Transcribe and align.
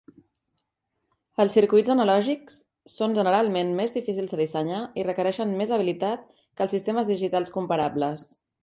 Els 1.43 1.57
circuits 1.57 1.91
analògics 1.95 2.57
són 2.95 3.15
generalment 3.19 3.77
més 3.81 3.95
difícils 3.99 4.35
de 4.35 4.41
dissenyar 4.43 4.83
i 5.03 5.07
requereixen 5.11 5.57
més 5.61 5.79
habilitat 5.79 6.29
que 6.41 6.69
els 6.69 6.79
sistemes 6.79 7.15
digitals 7.17 7.59
comparables. 7.61 8.31